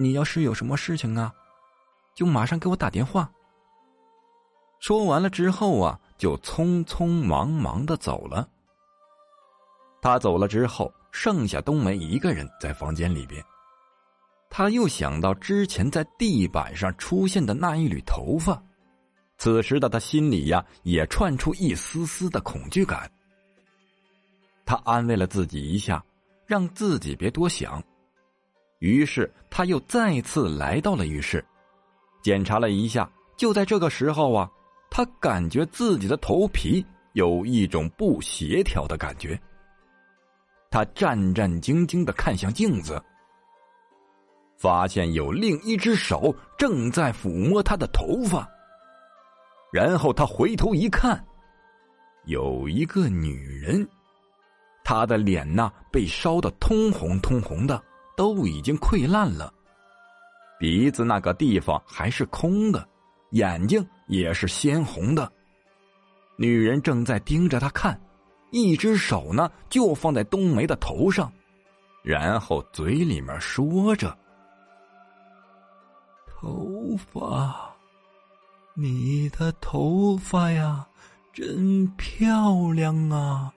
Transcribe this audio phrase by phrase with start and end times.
[0.00, 1.34] 你要是有什么事情啊，
[2.14, 3.28] 就马上给我打电话。”
[4.78, 8.48] 说完了之后啊，就匆匆忙忙的走了。
[10.00, 13.44] 他走了之后，剩下冬梅一个人在房间里边。
[14.48, 18.62] 他又想到之前在地板上出现的那一缕头发，
[19.36, 23.10] 此时的他心里呀，也窜出一丝丝的恐惧感。
[24.64, 26.00] 他安慰了自己一下，
[26.46, 27.82] 让自己别多想。
[28.78, 31.44] 于是他又再次来到了浴室，
[32.22, 33.10] 检查了一下。
[33.36, 34.50] 就在这个时候啊。
[34.90, 39.38] 他感觉自己的头皮有一种不协调的感觉。
[40.70, 43.00] 他战战兢兢的看向镜子，
[44.56, 48.48] 发现有另一只手正在抚摸他的头发。
[49.70, 51.22] 然后他回头一看，
[52.24, 53.86] 有一个女人，
[54.82, 57.80] 她的脸呐被烧得通红通红的，
[58.18, 59.54] 都已经溃烂了，
[60.58, 62.84] 鼻子那个地方还是空的。
[63.30, 65.30] 眼睛也是鲜红的，
[66.34, 67.96] 女人正在盯着他看，
[68.50, 71.32] 一只手呢就放在冬梅的头上，
[72.02, 74.18] 然后嘴里面说着
[76.26, 77.72] ：“头发，
[78.74, 80.84] 你的头发呀，
[81.32, 83.52] 真漂亮啊！”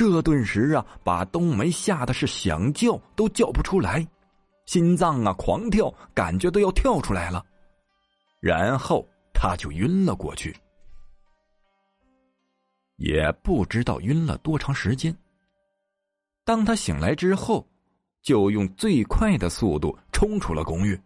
[0.00, 4.08] 这顿时啊，把冬梅吓得是想叫都叫不出来，
[4.64, 7.44] 心脏啊狂跳，感觉都要跳出来了。
[8.40, 10.56] 然后他就晕了过去，
[12.96, 15.14] 也不知道晕了多长时间。
[16.46, 17.68] 当他醒来之后，
[18.22, 20.98] 就用最快的速度冲出了公寓，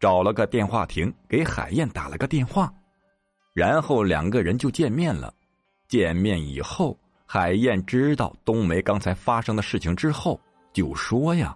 [0.00, 2.74] 找了个电话亭给海燕打了个电话，
[3.54, 5.32] 然后两个人就见面了。
[5.86, 6.98] 见面以后，
[7.30, 10.40] 海燕知道冬梅刚才发生的事情之后，
[10.72, 11.54] 就说呀。